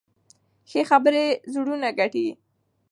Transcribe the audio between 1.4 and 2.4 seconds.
زړونه ګټي.